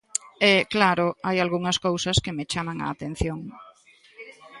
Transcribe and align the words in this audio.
E, 0.51 0.53
claro, 0.73 1.07
hai 1.27 1.37
algunhas 1.39 1.77
cousas 1.85 2.17
que 2.23 2.35
me 2.37 2.45
chaman 2.51 2.77
a 2.81 2.87
atención. 2.93 3.39